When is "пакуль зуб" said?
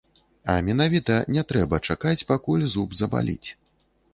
2.33-2.97